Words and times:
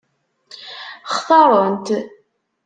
Xtaṛen-t? 1.15 1.87